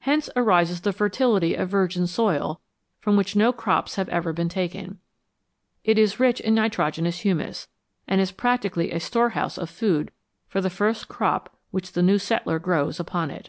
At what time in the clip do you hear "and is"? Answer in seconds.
8.06-8.30